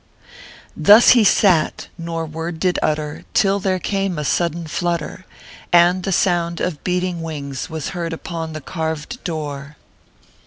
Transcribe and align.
Thus 0.75 1.13
ho 1.13 1.21
sat, 1.23 1.89
nor 1.95 2.25
word 2.25 2.59
did 2.59 2.79
utter, 2.81 3.23
till 3.35 3.59
there 3.59 3.77
came 3.77 4.17
a 4.17 4.25
sudden 4.25 4.65
flutter, 4.65 5.27
And 5.71 6.01
the 6.01 6.11
sound 6.11 6.59
of 6.59 6.83
beating 6.83 7.21
wings 7.21 7.69
was 7.69 7.89
heard 7.89 8.11
upon 8.11 8.53
the 8.53 8.61
carved 8.61 9.23
door. 9.23 9.77